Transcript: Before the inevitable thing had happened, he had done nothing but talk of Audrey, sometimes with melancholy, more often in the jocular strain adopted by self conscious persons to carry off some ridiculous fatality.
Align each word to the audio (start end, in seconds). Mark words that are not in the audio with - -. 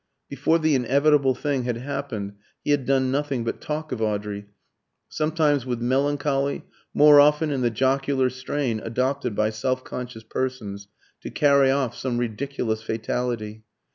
Before 0.29 0.57
the 0.57 0.73
inevitable 0.73 1.35
thing 1.35 1.61
had 1.65 1.77
happened, 1.77 2.33
he 2.63 2.71
had 2.71 2.87
done 2.87 3.11
nothing 3.11 3.43
but 3.43 3.61
talk 3.61 3.91
of 3.91 4.01
Audrey, 4.01 4.47
sometimes 5.07 5.63
with 5.63 5.79
melancholy, 5.79 6.65
more 6.91 7.19
often 7.19 7.51
in 7.51 7.61
the 7.61 7.69
jocular 7.69 8.31
strain 8.31 8.79
adopted 8.79 9.35
by 9.35 9.51
self 9.51 9.83
conscious 9.83 10.23
persons 10.23 10.87
to 11.21 11.29
carry 11.29 11.69
off 11.69 11.95
some 11.95 12.17
ridiculous 12.17 12.81
fatality. 12.81 13.63